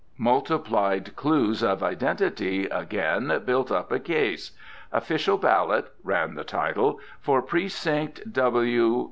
[0.17, 4.49] Multiplied clues of identity, again, built up a case:
[4.91, 8.99] "Official Ballot" (ran the title) "for Precinct W.